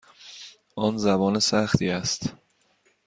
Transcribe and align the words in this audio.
آن 0.75 0.97
زبان 0.97 1.39
سختی 1.39 1.89
است. 1.89 2.33